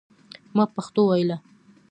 [0.55, 1.37] ما پښتو ویله.